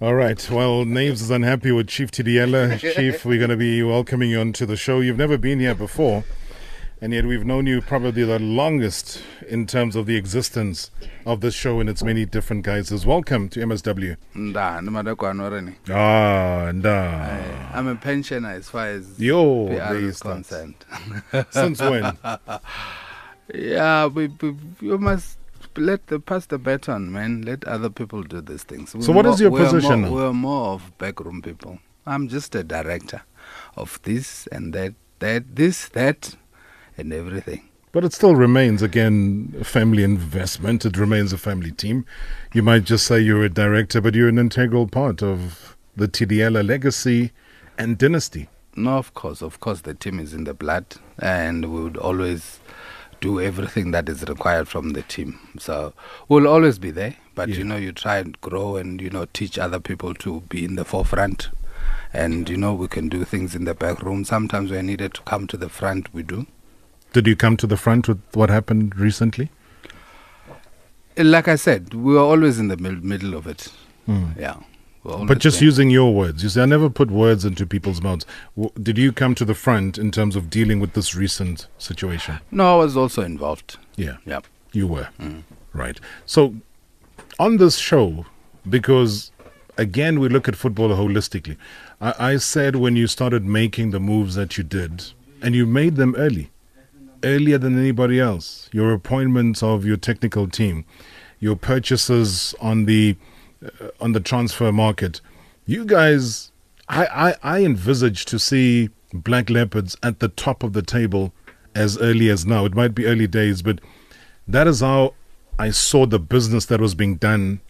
[0.00, 0.48] All right.
[0.48, 2.78] Well, Naves is unhappy with Chief Thidiela.
[2.94, 5.00] Chief, we're going to be welcoming you onto the show.
[5.00, 6.22] You've never been here before,
[7.02, 10.92] and yet we've known you probably the longest in terms of the existence
[11.26, 13.04] of this show and its many different guises.
[13.04, 14.16] Welcome to MSW.
[14.36, 15.74] Nda, Nmadakwana already.
[15.90, 20.76] Ah, uh, I'm a pensioner as far as yo, PR is concerned.
[21.50, 22.16] Since when?
[23.52, 25.37] yeah, we, we you must
[25.78, 27.42] let the pass the baton, man.
[27.42, 28.90] Let other people do these things.
[29.04, 30.02] So what is your we're position?
[30.02, 31.78] More, we're more of backroom people.
[32.06, 33.22] I'm just a director
[33.76, 36.36] of this and that, that, this, that,
[36.96, 37.68] and everything.
[37.92, 40.84] But it still remains, again, a family investment.
[40.84, 42.04] It remains a family team.
[42.52, 46.66] You might just say you're a director, but you're an integral part of the Thidiela
[46.66, 47.32] legacy
[47.78, 48.48] and dynasty.
[48.76, 50.84] No, of course, of course, the team is in the blood,
[51.18, 52.60] and we would always
[53.20, 55.38] do everything that is required from the team.
[55.58, 55.92] So
[56.28, 57.56] we'll always be there, but Yeah.
[57.58, 60.76] you know, you try and grow and you know teach other people to be in
[60.76, 61.48] the forefront,
[62.12, 64.24] and you know we can do things in the back room.
[64.24, 66.46] Sometimes we're needed to come to the front, we do.
[67.12, 69.50] Did you come to the front with what happened recently?
[71.16, 73.68] Like I said, we are always in the mid- middle of it.
[74.06, 74.26] Hmm.
[74.38, 74.56] Yeah.
[75.04, 76.42] But just using your words.
[76.42, 78.26] You see, I never put words into people's mouths.
[78.56, 82.40] W- did you come to the front in terms of dealing with this recent situation?
[82.50, 83.78] No, I was also involved.
[83.96, 84.40] Yeah, Yeah.
[84.72, 85.08] you were.
[85.20, 85.42] Mm.
[85.72, 85.98] Right.
[86.26, 86.54] So,
[87.38, 88.26] on this show,
[88.68, 89.30] because
[89.76, 91.56] again, we look at football holistically,
[92.00, 95.04] I, I said when you started making the moves that you did,
[95.40, 96.50] and you made them early,
[97.24, 100.84] earlier than anybody else, your appointments of your technical team,
[101.40, 103.16] your purchases on the
[103.64, 105.20] uh, on the transfer market,
[105.66, 106.50] you guys,
[106.88, 111.32] I, I, I envisage to see Black Leopards at the top of the table
[111.74, 112.64] as early as now.
[112.64, 113.80] It might be early days, but
[114.46, 115.14] that is how
[115.58, 117.60] I saw the business that was being done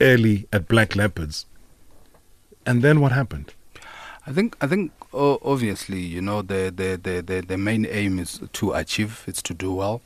[0.00, 1.46] early at Black Leopards.
[2.66, 3.52] And then what happened?
[4.26, 8.40] I think I think obviously you know the, the, the, the, the main aim is
[8.54, 10.00] to achieve it's to do well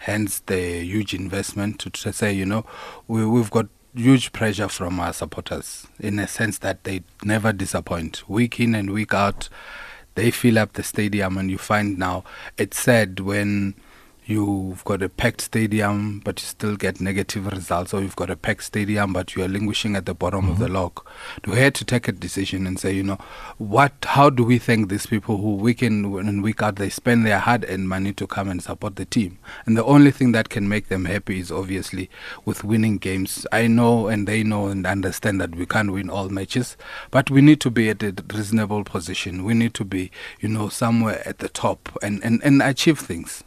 [0.00, 2.64] hence the huge investment to, to say you know
[3.08, 8.28] we, we've got huge pressure from our supporters in a sense that they never disappoint.
[8.28, 9.48] Week in and week out
[10.14, 12.24] they fill up the stadium and you find now
[12.58, 13.74] it's sad when
[14.26, 18.36] you've got a packed stadium but you still get negative results or you've got a
[18.36, 20.74] packed stadium but you are languishing at the bottom of the mm-hmm.
[20.74, 21.06] log
[21.46, 23.18] we had to take a decision and say you know
[23.58, 27.24] what how do we thank these people who week in and week out they spend
[27.24, 29.38] their hard earned money to come and support the team?
[29.66, 32.10] And the only thing that can make them happy is obviously
[32.44, 33.46] with winning games.
[33.52, 36.76] I know and they know and understand that we can't win all matches
[37.10, 39.44] but we need to be at a reasonable position.
[39.44, 43.44] We need to be you know somewhere at the top and and, and achieve things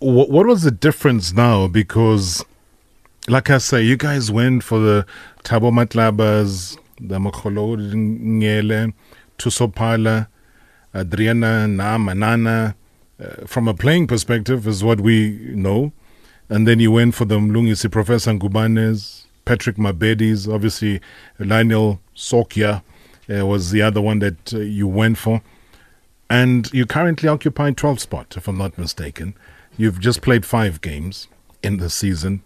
[0.00, 1.68] What, what was the difference now?
[1.68, 2.42] Because,
[3.28, 5.06] like I say, you guys went for the
[5.44, 8.94] Thabo Matlabas, the Mokolo Ngele,
[9.38, 10.28] Thuso Phala,
[10.94, 12.74] Adriana, Nama, Nana.
[13.22, 15.92] Uh, from a playing perspective, is what we know.
[16.48, 21.02] And then you went for the Mlungisi, Professor Ngubanes, Patrick Mabedis, obviously
[21.38, 22.82] Lionel Soccoia
[23.30, 25.42] uh, was the other one that uh, you went for.
[26.30, 29.34] And you currently occupy 12th spot, if I'm not mistaken.
[29.80, 31.26] You've just played five games
[31.62, 32.42] in the season.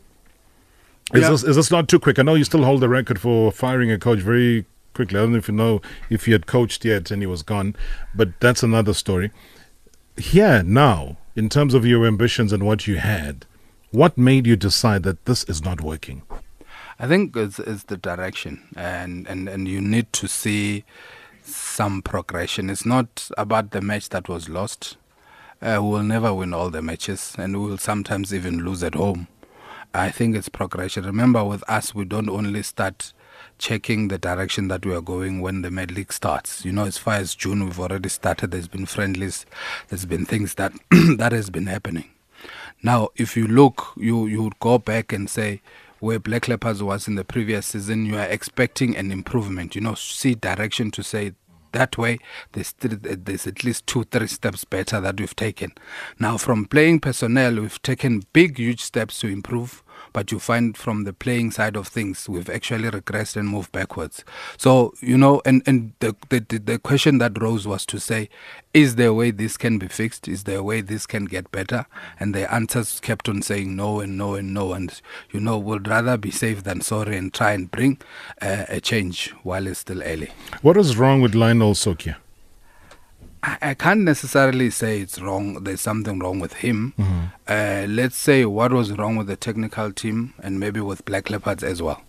[1.12, 1.30] Is, Yeah.
[1.30, 2.20] this, is this not too quick?
[2.20, 5.18] I know you still hold the record for firing a coach very quickly.
[5.18, 7.74] I don't know if you know if he had coached yet and he was gone,
[8.14, 9.32] but that's another story.
[10.16, 13.46] Here, now, in terms of your ambitions and what you had,
[13.90, 16.22] what made you decide that this is not working?
[17.00, 20.84] I think it's, it's the direction, and, and, and you need to see
[21.42, 22.70] some progression.
[22.70, 24.98] It's not about the match that was lost.
[25.64, 28.94] Uh, we will never win all the matches, and we will sometimes even lose at
[28.94, 29.26] home.
[29.94, 31.06] I think it's progression.
[31.06, 33.14] Remember, with us, we don't only start
[33.56, 36.66] checking the direction that we are going when the Med League starts.
[36.66, 38.50] You know, as far as June, we've already started.
[38.50, 39.47] There's been friendlies.
[39.88, 40.72] There's been things that
[41.16, 42.10] that has been happening.
[42.82, 45.62] Now, if you look, you you would go back and say
[45.98, 49.75] where Black Leopards was in the previous season, you are expecting an improvement.
[49.75, 51.32] You know, see direction to say
[51.75, 52.19] that way.
[52.53, 55.73] There's still, there's at least two, three steps better that we've taken.
[56.19, 59.83] Now, from playing personnel, we've taken big, huge steps to improve.
[60.14, 64.25] But you find from the playing side of things, we've actually regressed and moved backwards.
[64.56, 68.31] So you know, and and the the, the question that rose was to say,
[68.72, 70.26] is there a way this can be fixed?
[70.28, 71.87] Is there a way this can get better?
[72.19, 74.72] And the answers kept on saying no and no and no.
[74.72, 75.00] And
[75.31, 77.99] you know, would rather be safe than sorry and try and bring
[78.40, 80.31] uh, a change while it's still early.
[80.62, 82.16] What is wrong with Lionel Soccoia?
[83.46, 85.62] I, I can't necessarily say it's wrong.
[85.64, 86.94] There's something wrong with him.
[87.46, 91.62] Uh, let's say what was wrong with the technical team and maybe with Black Leopards
[91.62, 92.00] as well.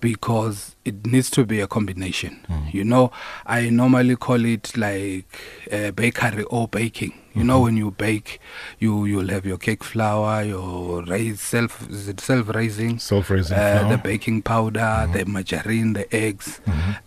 [0.00, 2.40] because it needs to be a combination.
[2.72, 3.10] You know,
[3.46, 5.28] I normally call it like
[5.72, 7.12] uh, bakery or baking.
[7.34, 8.40] You know, when you bake,
[8.80, 13.60] you you'll have your cake flour, your raise self is it self raising, Self-raising uh,
[13.60, 13.80] flour.
[13.82, 13.90] Mm-hmm.
[13.92, 16.60] the baking powder, the margarine, the eggs.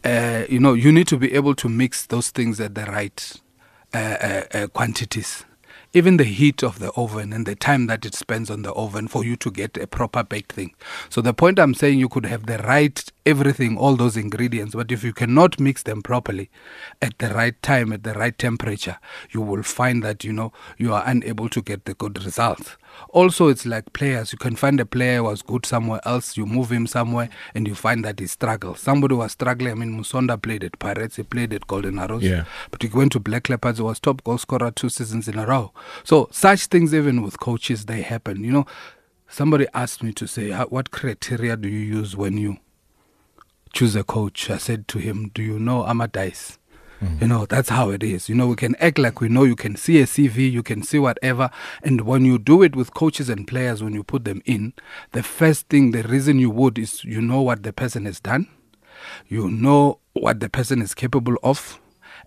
[0.06, 3.20] Uh, you know, you need to be able to mix those things at the right
[3.20, 3.51] uh, uh, uh,
[3.94, 5.44] Uh, uh, uh, quantities.
[5.92, 9.10] Even the heat of the oven and the time that it spends on the oven
[9.10, 10.74] for you to get a proper baked thing.
[11.10, 14.94] So the point I'm saying, you could have the right everything, all those ingredients, but
[14.94, 16.50] if you cannot mix them properly
[17.02, 18.98] at the right time, at the right temperature,
[19.32, 22.78] you will find that you know you are unable to get the good results.
[23.10, 24.32] Also, it's like players.
[24.32, 27.68] You can find a player who was good somewhere else, you move him somewhere, and
[27.68, 28.80] you find that he struggles.
[28.80, 29.72] Somebody was struggling.
[29.72, 32.24] I mean, Musonda played at Pirates, he played at Golden Arrows.
[32.24, 32.46] Yeah.
[32.70, 35.46] But he went to Black Leopards, he was top goal scorer two seasons in a
[35.46, 35.74] row.
[36.04, 38.44] So, such things, even with coaches, they happen.
[38.44, 38.66] You know,
[39.28, 42.58] somebody asked me to say, What criteria do you use when you
[43.74, 44.50] choose a coach?
[44.50, 45.84] I said to him, Do you know
[47.20, 48.30] You know, that's how it is.
[48.30, 49.44] You know, we can act like we know.
[49.44, 51.50] You can see a CV, you can see whatever.
[51.82, 54.74] And when you do it with coaches and players, when you put them in,
[55.12, 58.48] the first thing, the reason you would is you know what the person has done,
[59.28, 61.80] you know what the person is capable of.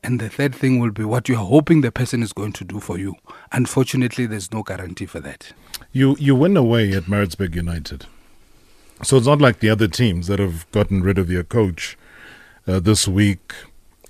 [0.03, 2.65] And the third thing will be what you are hoping the person is going to
[2.65, 3.15] do for you.
[3.53, 5.53] Unfortunately, there's no guarantee for that.
[5.93, 8.07] You you win away at Maritzburg United,
[9.05, 11.97] so it's not like the other teams that have gotten rid of your coach
[12.67, 13.55] uh, this week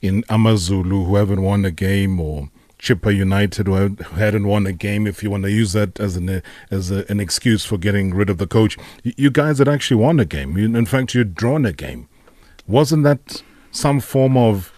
[0.05, 4.67] in Amazulu who haven't won a game, or Chippa United who had- who hadn't won
[4.67, 5.07] a game.
[5.07, 8.29] If you want to use that as an as a, an excuse for getting rid
[8.29, 10.57] of the coach, you guys had actually won a game.
[10.59, 12.09] In fact, you'd drawn a game.
[12.67, 14.73] Wasn't that some form of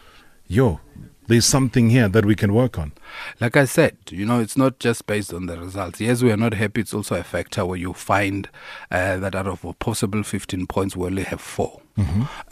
[0.47, 0.81] yo?
[1.29, 2.93] There's something here that we can work on.
[3.41, 6.01] Like I said, you know, it's not just based on the results.
[6.01, 6.81] Yes, we are not happy.
[6.83, 8.49] It's also a factor where you find
[8.91, 11.81] uh, that out of a possible 15 points, we only have 4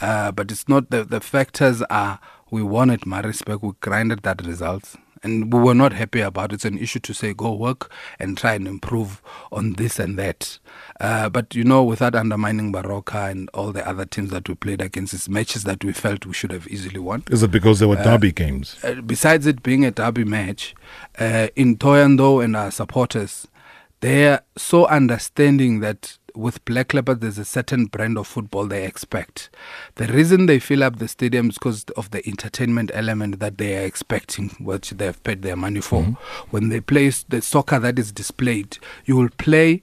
[0.01, 2.19] Uh, but it's not the, the factors are
[2.51, 4.97] we won at Maritzburg, we grinded that results.
[5.25, 6.57] And we were not happy about it.
[6.57, 7.91] It's an issue to say go work
[8.21, 10.59] and try and improve on this and that.
[11.01, 14.81] Uh, but you know, without undermining Baroka and all the other teams that we played
[14.81, 17.89] against, it's matches that we felt we should have easily won Is it because there
[17.89, 18.77] were derby games?
[18.85, 20.75] uh, besides it being a derby match,
[21.19, 23.49] uh, in Thohoyandou and our supporters,
[24.01, 29.51] they're so understanding that with Black Leopard, there's a certain brand of football they expect.
[29.95, 33.77] The reason they fill up the stadium is because of the entertainment element that they
[33.77, 36.03] are expecting, which they have paid their money for.
[36.03, 36.51] Mm-hmm.
[36.51, 39.83] When they play the soccer that is displayed, you will play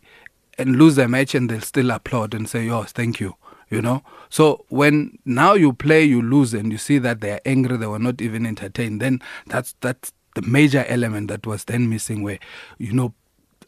[0.57, 3.36] and lose a match and they'll still applaud and say, "Yes, thank you."
[3.69, 4.03] You know.
[4.30, 7.88] So when now you play, you lose, and you see that they are angry, they
[7.88, 9.01] were not even entertained.
[9.01, 12.21] Then that's that's the major element that was then missing.
[12.21, 12.39] Where
[12.77, 13.13] you know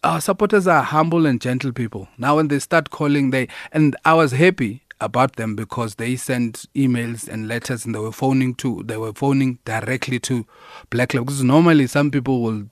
[0.04, 2.08] our supporters are humble and gentle people.
[2.18, 6.66] Now when they start calling, they and I was happy about them because they sent
[6.76, 10.46] emails and letters and they were phoning to they were phoning directly to
[10.90, 11.28] Black Leopard.
[11.28, 12.64] Because normally some people will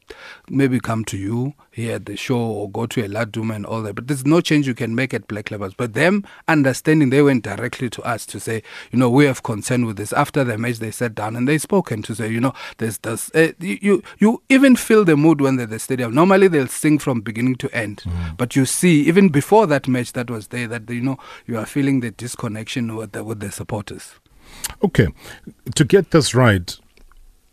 [0.50, 3.82] maybe come to you here at the show or go to a Laduma and all
[3.84, 3.96] that.
[3.96, 5.74] But there's no change you can make at Black Leopards.
[5.76, 8.62] But them understanding they went directly to us to say,
[8.92, 10.14] you know, we have concern with this.
[10.14, 13.32] After the match they sat down and they spoken to say, you know, there's this
[13.36, 16.14] uh, you, you even feel the mood when they're at the stadium.
[16.14, 18.04] Normally they'll sing from beginning to end.
[18.38, 21.18] But you see, even before that match that was there, that you know,
[21.48, 24.14] you are feeling the disconnection with the with the supporters.
[24.84, 25.08] Okay,
[25.76, 26.78] to get this right,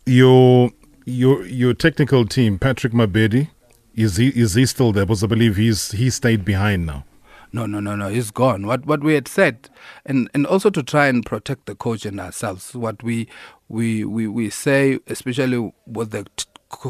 [0.05, 0.71] your
[1.05, 3.49] your your technical team, Patrick Mabedi,
[3.95, 5.05] is he is he still there?
[5.05, 7.03] Because I believe he's he stayed behind now.
[7.51, 8.09] No, no, no, no.
[8.09, 8.67] He's gone.
[8.67, 9.69] What what we had said,
[10.05, 12.75] and and also to try and protect the coach and ourselves.
[12.75, 13.27] What we
[13.67, 16.45] we we, we say, especially with the t-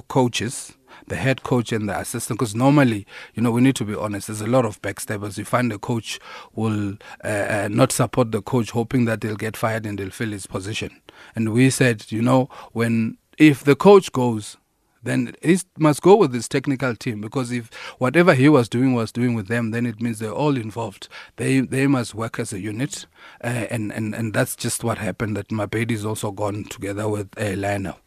[0.09, 0.73] coaches,
[1.07, 4.27] the head coach and the assistant, because normally, you know, we need to be honest.
[4.27, 5.37] There's a lot of backstabbers.
[5.37, 6.19] You find the coach
[6.53, 10.29] will uh, uh, not support the coach, hoping that they'll get fired and they'll fill
[10.31, 11.01] his position.
[11.35, 14.57] And we said, you know, when if the coach goes,
[15.03, 19.11] then he must go with his technical team because if whatever he was doing was
[19.11, 21.07] doing with them, then it means they're all involved.
[21.37, 23.05] They they must work as a unit,
[23.43, 25.37] uh, and and and that's just what happened.
[25.37, 27.97] That Mabedi is also gone together with uh, Lionel.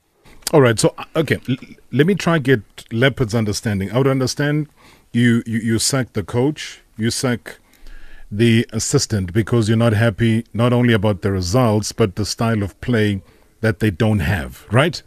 [0.51, 1.57] All right, so uh, okay, l-
[1.93, 2.61] let me try get
[2.93, 3.91] Leopard's understanding.
[3.91, 4.69] I would understand
[5.13, 7.59] you you you sack the coach, you sack
[8.31, 12.79] the assistant because you're not happy not only about the results but the style of
[12.81, 13.23] play
[13.61, 15.03] that they don't have, right?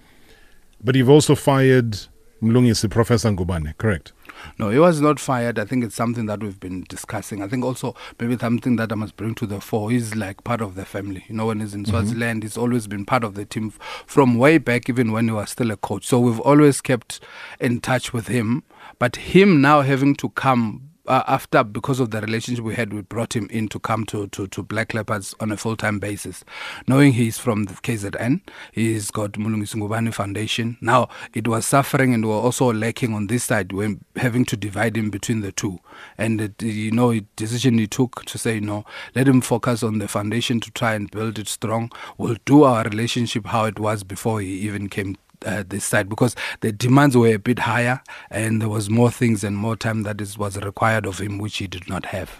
[0.84, 1.98] But you've also fired
[2.42, 4.14] Mlungisi, Professor Ngubane, correct?
[4.58, 5.60] No, he was not fired.
[5.60, 7.42] I think it's something that we've been discussing.
[7.42, 9.92] I think also maybe something that I must bring to the fore.
[9.92, 11.26] He's like part of the family.
[11.28, 11.92] You know, when he's in mm-hmm.
[11.92, 13.72] Swaziland, he's always been part of the team
[14.06, 16.06] from way back, even when he was still a coach.
[16.06, 17.20] So we've always kept
[17.60, 18.64] in touch with him.
[19.00, 23.02] But him now having to come uh, after because of the relationship we had, we
[23.02, 26.44] brought him in to come to, to, to Black Leopards on a full time basis,
[26.88, 28.42] knowing he's from the KZN.
[28.72, 30.78] He's got Mulungisi Ngubane Foundation.
[30.82, 33.72] Now it was suffering and we were also lacking on this side.
[33.72, 35.80] We're having to divide him between the two,
[36.18, 38.86] and you know, the decision he took to say no,
[39.16, 41.92] let him focus on the foundation to try and build it strong.
[42.18, 46.36] We'll do our relationship how it was before he even came uh, this side because
[46.62, 50.20] the demands were a bit higher and there was more things and more time that
[50.22, 52.40] is, was required of him which he did not have.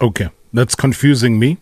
[0.00, 1.58] Okay, that's confusing me.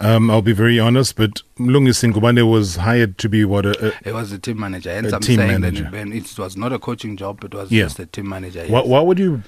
[0.00, 3.92] Um, I'll be very honest, but Mlungisi Ngubane was hired to be what a, a
[4.04, 4.90] he was a team manager.
[4.90, 5.82] And A I'm team saying manager.
[5.84, 7.84] that when it was not a coaching job, it was Yeah.
[7.84, 8.64] just a team manager.
[8.68, 8.86] why, yes.
[8.86, 9.42] why would you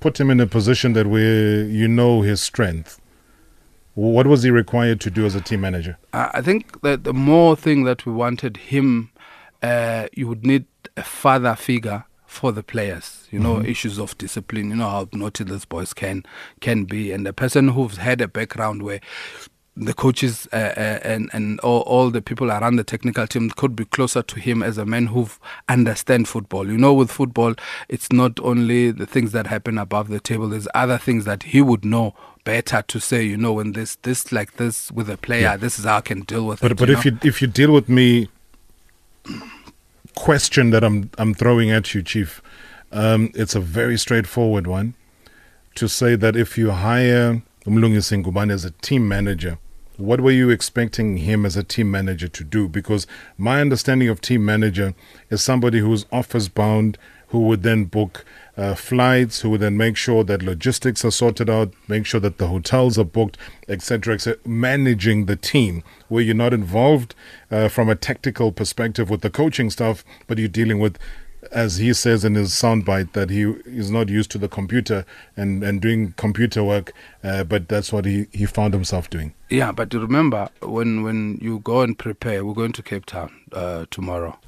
[0.00, 2.98] put him in a position that where you know his strength?
[3.94, 5.96] What was he required to do as a team manager?
[6.14, 9.10] I I think that the more thing that we wanted him,
[9.68, 10.64] uh, you would need
[10.96, 13.26] a father figure for the players.
[13.30, 14.70] You know, issues of discipline.
[14.70, 16.24] You know how naughty these boys can
[16.60, 19.00] can be, and a person who's had a background where
[19.76, 23.74] the coaches uh, uh, and and all, all the people around the technical team could
[23.74, 25.28] be closer to him as a man who
[25.68, 26.64] understand football.
[26.70, 27.54] You know, with football,
[27.88, 30.48] it's not only the things that happen above the table.
[30.48, 33.24] There's other things that he would know better to say.
[33.24, 36.20] You know, when this this like this with a player, this is how I can
[36.22, 36.78] deal with But it.
[36.78, 37.10] but you if know?
[37.22, 38.28] you if you deal with me,
[40.14, 42.42] question that I'm I'm throwing at you, Chief,
[42.92, 44.94] um, it's a very straightforward one.
[45.76, 49.58] To say that if you hire Umlungisi Ngubane as a team manager,
[49.96, 52.68] what were you expecting him as a team manager to do?
[52.68, 53.06] Because
[53.38, 54.94] my understanding of team manager
[55.30, 58.24] is somebody who's office bound, who would then book
[58.56, 62.38] uh, flights, who would then make sure that logistics are sorted out, make sure that
[62.38, 63.36] the hotels are booked,
[63.68, 64.38] etc., etc.
[64.46, 67.14] Managing the team, where you're not involved
[67.50, 70.98] uh, from a tactical perspective with the coaching stuff, but you're dealing with,
[71.50, 75.04] as he says in his soundbite, that he is not used to the computer
[75.36, 79.34] and, and doing computer work, uh, but that's what he, he found himself doing.
[79.50, 83.84] Yeah, but remember when when you go and prepare, we're going to Cape Town uh,
[83.90, 84.38] tomorrow.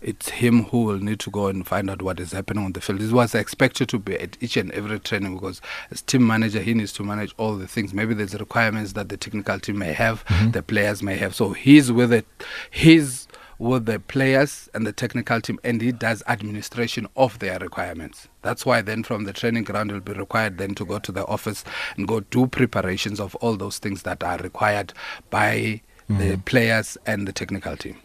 [0.00, 2.80] It's him who will need to go and find out what is happening on the
[2.80, 3.00] field.
[3.00, 6.72] This was expected to be at each and every training because as team manager, he
[6.72, 7.92] needs to manage all the things.
[7.92, 11.34] Maybe there's requirements that the technical team may have, the players may have.
[11.34, 12.26] So he's with it.
[12.70, 13.26] He's
[13.58, 18.28] with the players and the technical team, and he does administration of their requirements.
[18.42, 21.26] That's why then from the training ground, he'll be required then to go to the
[21.26, 21.64] office
[21.96, 24.92] and go do preparations of all those things that are required
[25.30, 26.40] by the mm-hmm.
[26.42, 27.96] players and the technical team.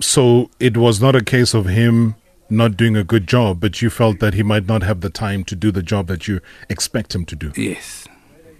[0.00, 2.14] So it was not a case of him
[2.48, 5.44] not doing a good job, but you felt that he might not have the time
[5.44, 7.52] to do the job that you expect him to do.
[7.56, 8.06] Yes,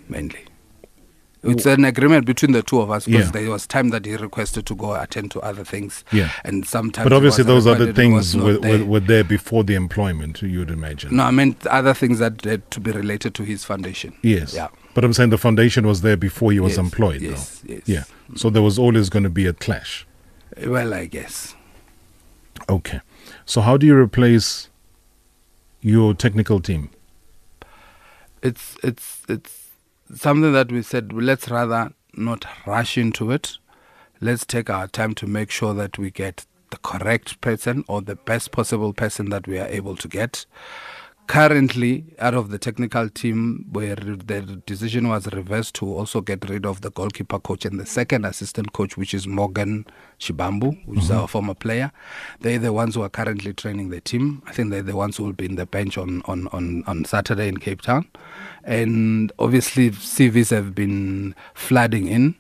[0.09, 0.45] mainly.
[1.45, 3.33] It's an agreement between the two of us because Yeah.
[3.33, 6.05] there was time that he requested to go attend to other things.
[6.13, 6.31] Yeah.
[6.45, 7.05] And sometimes.
[7.05, 8.79] But obviously, those other recorded, it was things were, there.
[8.79, 11.17] were, were there before the employment, you would imagine.
[11.17, 14.15] No, I meant other things that had to be related to his foundation.
[14.23, 14.55] Yes.
[14.55, 14.69] Yeah.
[14.95, 17.75] But I'm saying the foundation was there before he was Yes, employed, yes, though.
[17.75, 17.83] yes.
[17.87, 18.05] Yeah.
[18.37, 20.07] So there was always going to be a clash.
[20.65, 21.57] Well, I guess.
[22.69, 23.01] Okay.
[23.47, 24.69] So how do you replace
[25.81, 26.91] your technical team?
[28.43, 29.62] It's it's it's
[30.14, 31.12] something that we said.
[31.12, 33.59] Let's rather not rush into it.
[34.21, 38.16] Let's take our time to make sure that we get the correct person or the
[38.16, 40.47] best possible person that we are able to get.
[41.29, 46.67] Currently, out of the technical team, where the decision was reversed to also get rid
[46.67, 49.87] of the goalkeeper coach and the second assistant coach, which is Morgan
[50.19, 51.93] Shibambu, which is our former player.
[52.41, 54.43] They're the ones who are currently training the team.
[54.47, 57.05] I think they're the ones who will be in the bench on, on, on, on
[57.05, 58.09] Saturday in Cape Town.
[58.64, 62.35] And obviously, CVs have been flooding in.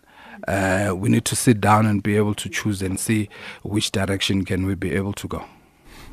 [0.48, 3.28] Uh, we need to sit down and be able to choose and see
[3.62, 5.44] which direction can we be able to go.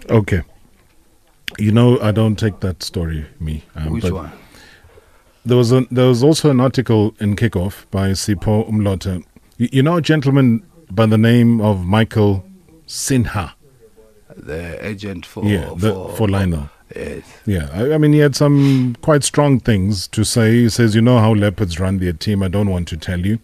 [0.09, 0.43] Okay.
[1.57, 3.63] You know, I don't take that story, me.
[3.75, 4.31] Um, which one?
[5.45, 9.23] There was a, there was also an article in Kickoff by Sipo Umlota.
[9.57, 12.45] You, you know a gentleman by the name of Michael
[12.87, 13.53] Sinha.
[14.35, 16.69] The agent for yeah, the, for, for Lionel.
[16.95, 17.23] Yes.
[17.45, 20.53] Yeah, I, I mean, he had some quite strong things to say.
[20.53, 22.41] He says, "You know how leopards run their team.
[22.41, 23.39] I don't want to tell you."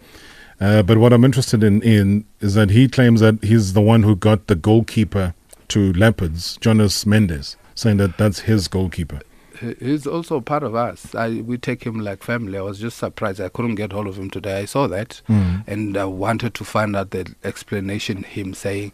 [0.60, 4.04] Uh, but what I'm interested in, in is that he claims that he's the one
[4.04, 5.34] who got the goalkeeper
[5.70, 9.20] to leopards, Jonas Mendes, saying that that's his goalkeeper.
[9.80, 11.16] He's also part of us.
[11.16, 12.58] I, we take him like family.
[12.58, 13.40] I was just surprised.
[13.40, 14.60] I couldn't get hold of him today.
[14.60, 18.24] I saw that and I wanted to find out the explanation.
[18.24, 18.92] Him saying,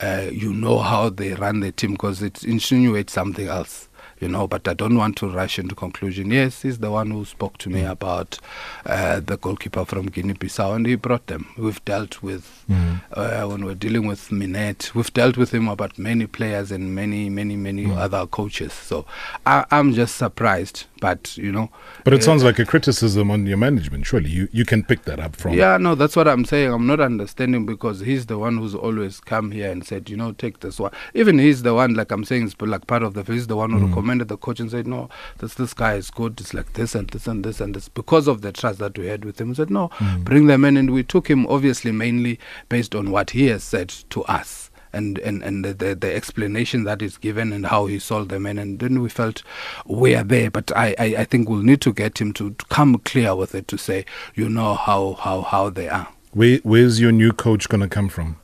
[0.00, 3.87] uh, "You know how they run the team," because it insinuates something else.
[4.20, 4.46] You know.
[4.46, 6.30] But I don't want to rush into conclusion.
[6.30, 7.90] Yes, he's the one who spoke to me Mm.
[7.90, 8.38] about
[8.86, 11.46] uh, the goalkeeper from Guinea-Bissau, and he brought them.
[11.56, 13.00] We've dealt with Mm.
[13.12, 14.94] uh, when we're dealing with Minette.
[14.94, 17.96] We've dealt with him about many players and many, many, many Mm.
[17.96, 18.72] other coaches.
[18.72, 19.06] So
[19.46, 21.70] I, I'm just surprised, but you know.
[22.04, 24.06] But it uh, sounds like a criticism on your management.
[24.06, 25.54] Surely you, you can pick that up from.
[25.54, 26.70] yeah, no, that's what I'm saying.
[26.72, 30.32] I'm not understanding because he's the one who's always come here and said, you know,
[30.32, 30.92] take this one.
[31.14, 33.22] Even he's the one, like I'm saying, it's like part of the.
[33.22, 34.10] He's the one who Mm.
[34.10, 36.40] recommended the coach and said, no, this this guy is good.
[36.40, 39.06] It's like this and this and this and this because of the trust that we
[39.06, 39.48] had with him.
[39.48, 40.24] He said, no, Mm.
[40.24, 42.38] bring them in, and we took him obviously mainly
[42.68, 44.70] based on what he has said to us.
[44.90, 48.46] And, and, and the, the, the explanation that is given and how he sold them
[48.46, 49.42] in and then we felt
[49.84, 52.64] we are there but I, I, I think we'll need to get him to, to
[52.70, 57.00] come clear with it to say you know how, how, how they are Where, where's
[57.02, 58.36] your new coach going to come from?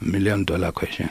[0.00, 1.10] million dollar question.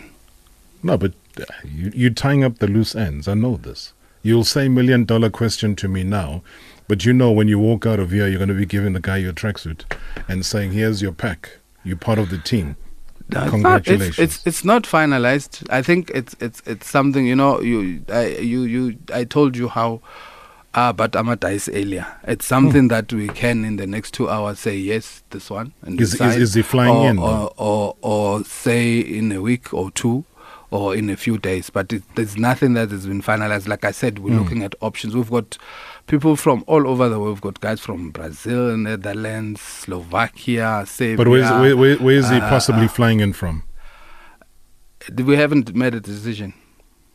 [0.82, 1.14] No, but
[1.64, 3.28] you, you're tying up the loose ends.
[3.28, 3.94] I know this.
[4.24, 6.42] You'll say million dollar question to me now,
[6.88, 9.00] but you know when you walk out of here, you're going to be giving the
[9.00, 9.84] guy your tracksuit
[10.28, 11.58] and saying, "Here's your pack.
[11.84, 12.76] You're part of the team."
[13.30, 14.20] No, it's not- Congratulations.
[14.20, 15.66] it's, it's it's not finalized.
[15.70, 17.62] I think it's it's it's something you know.
[17.62, 20.02] You I you you I told you how.
[20.78, 22.06] Ah, but Amadais earlier.
[22.28, 26.02] It's something that we can in the next two hours say yes, this one, and
[26.02, 29.90] Is- is- is he flying or, in, or, or or say in a week or
[29.92, 30.26] two,
[30.76, 31.70] or in a few days.
[31.70, 33.68] But it, there's nothing that has been finalized.
[33.68, 34.44] Like I said, we're Mm.
[34.44, 35.16] looking at options.
[35.16, 35.58] We've got
[36.08, 37.36] people from all over the world.
[37.36, 41.18] We've got guys from Brazil, Netherlands, Slovakia, Serbia.
[41.18, 43.64] But where's, where, where, where is he uh, possibly flying in from?
[45.24, 46.54] we haven't made a decision.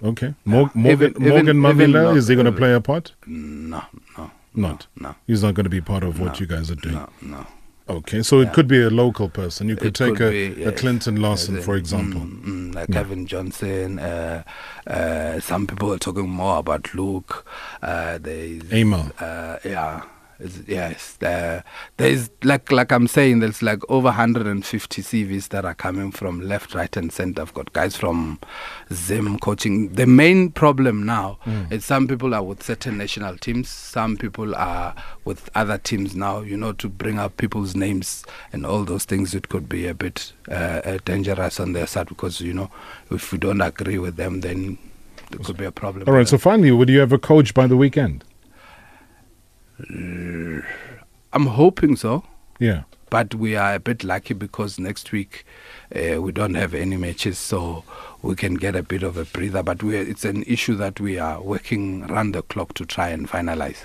[0.03, 3.13] Okay, Mor- Morgan Morgan even- Mamila even is he going to play a part?
[3.27, 3.83] No,
[4.17, 4.87] no, Not.
[4.97, 6.95] no, He's not going to be part of what No, you guys are doing.
[6.95, 7.47] no, no.
[7.91, 9.69] Okay, so it could be a local person.
[9.69, 10.73] You could It take could a, be, a.
[10.73, 12.21] Clinton Larsen, As for example.
[12.21, 13.03] mm, mm, like Yeah.
[13.03, 13.99] Cavin Johnson.
[13.99, 14.43] Uh,
[14.87, 17.45] uh, some people are talking more about Luc.
[17.83, 19.11] Uh, Eymael.
[19.21, 20.03] Uh, yeah.
[20.41, 21.63] Is- Yes, uh,
[21.97, 26.75] there's like like I'm saying, there's like over 150 CVs that are coming from left,
[26.75, 27.43] right, and center.
[27.43, 28.39] I've got guys from
[28.93, 29.91] Zim coaching.
[29.93, 31.71] The main problem now Mm.
[31.73, 34.95] is some people are with certain national teams, some people are
[35.25, 36.41] with other teams now.
[36.41, 39.95] You know, to bring up people's names and all those things, it could be a
[39.95, 40.55] bit uh,
[40.85, 42.71] uh, dangerous on their side because you know,
[43.11, 44.79] if we don't agree with them, then
[45.31, 46.09] there could be a problem.
[46.09, 48.25] All right, so finally, would you have a coach by the weekend?
[51.33, 52.25] I'm hoping so.
[52.59, 52.83] Yeah.
[53.09, 55.45] but we are a bit lucky because next week
[55.97, 57.83] uh, we don't have any matches, so
[58.23, 59.63] we can get a bit of a breather.
[59.63, 63.29] But we it's an issue that we are working round the clock to try and
[63.29, 63.79] finalize.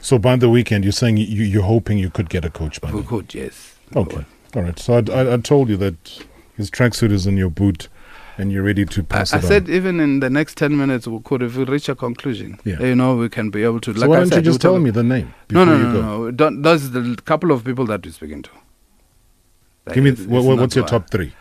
[0.00, 2.90] So by the weekend, you're saying you, you're hoping you could get a coach by
[2.90, 3.06] We then?
[3.08, 3.76] could, yes.
[3.96, 4.24] Okay.
[4.54, 4.78] All right.
[4.78, 6.24] So I, I, I told you that
[6.56, 7.88] his tracksuit is in your boot
[8.36, 9.48] and you're ready to pass I it on.
[9.48, 12.80] said even in the next ten minutes we could, if we reach a conclusion, Yeah.
[12.82, 13.94] you know, we can be able to.
[13.94, 16.30] so like why I don't you just tell me the name No, no, no, no.
[16.30, 18.50] Don't, those are the couple of people that we're speaking to.
[19.86, 21.32] Like, Give me it's- wha- it's wha- not what's your top three?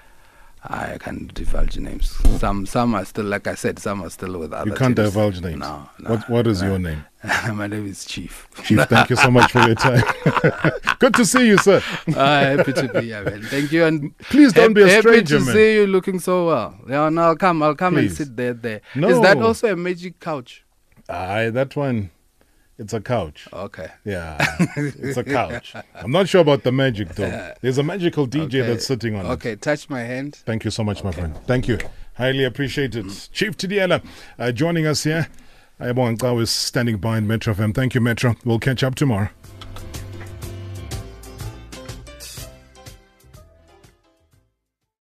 [0.65, 2.09] I can't divulge names.
[2.39, 4.69] Some some are still, like I said, some are still with other.
[4.69, 5.09] You can't teams.
[5.09, 5.59] divulge names.
[5.59, 6.09] No, no.
[6.11, 6.69] What What is no.
[6.69, 7.03] your name?
[7.53, 8.47] My name is Chief.
[8.63, 10.03] Chief, thank you so much for your time.
[10.99, 11.81] Good to see you, sir.
[12.15, 13.41] Ah, happy to be here, man.
[13.43, 15.53] Thank you, and Please don't hap- be a stranger, happy to man.
[15.53, 16.77] see you looking so well.
[16.87, 17.61] Yeah, no, I'll come.
[17.61, 18.17] I'll come Please.
[18.19, 18.53] and sit there.
[18.53, 20.63] There is that also a magic couch?
[21.09, 22.11] Aye, that one,
[22.77, 23.47] it's a couch.
[23.53, 23.89] Okay.
[24.05, 24.37] Yeah,
[24.75, 25.75] it's a couch.
[25.95, 27.53] I'm not sure about the magic though.
[27.61, 28.61] There's a magical DJ okay.
[28.61, 29.29] that's sitting on it.
[29.29, 30.35] Okay, touch my hand.
[30.45, 31.35] Thank you so much, my friend.
[31.45, 31.79] Thank you.
[32.15, 33.09] Highly appreciated.
[33.31, 34.03] Chief Thidiela
[34.37, 35.27] uh, joining us here.
[35.79, 37.73] Ngao is standing by in Metro FM.
[37.73, 38.35] Thank you, Metro.
[38.45, 39.29] We'll catch up tomorrow.